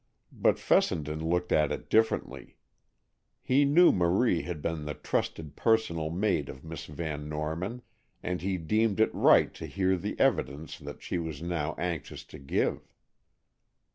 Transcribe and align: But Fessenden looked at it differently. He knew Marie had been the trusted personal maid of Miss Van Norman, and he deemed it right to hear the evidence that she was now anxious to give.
But 0.33 0.57
Fessenden 0.57 1.23
looked 1.29 1.51
at 1.51 1.71
it 1.71 1.87
differently. 1.87 2.57
He 3.43 3.65
knew 3.65 3.91
Marie 3.91 4.41
had 4.41 4.59
been 4.59 4.85
the 4.85 4.95
trusted 4.95 5.55
personal 5.55 6.09
maid 6.09 6.49
of 6.49 6.63
Miss 6.63 6.85
Van 6.87 7.29
Norman, 7.29 7.83
and 8.23 8.41
he 8.41 8.57
deemed 8.57 8.99
it 8.99 9.13
right 9.13 9.53
to 9.53 9.67
hear 9.67 9.95
the 9.97 10.19
evidence 10.19 10.79
that 10.79 11.03
she 11.03 11.19
was 11.19 11.43
now 11.43 11.75
anxious 11.77 12.23
to 12.33 12.39
give. 12.39 12.89